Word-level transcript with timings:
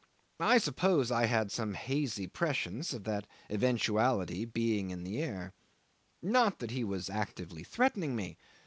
I 0.39 0.57
suppose 0.57 1.11
I 1.11 1.27
had 1.27 1.51
some 1.51 1.75
hazy 1.75 2.25
prescience 2.25 2.91
of 2.91 3.03
that 3.03 3.27
eventuality 3.51 4.45
being 4.45 4.89
in 4.89 5.03
the 5.03 5.21
air. 5.21 5.53
Not 6.23 6.57
that 6.57 6.71
he 6.71 6.83
was 6.83 7.07
actively 7.07 7.61
threatening 7.63 8.15
me. 8.15 8.39